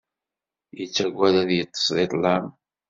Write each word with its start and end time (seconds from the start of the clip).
Yettagad 0.79 1.35
ad 1.41 1.49
yeṭṭes 1.57 1.85
di 1.95 2.05
ṭṭlam. 2.07 2.45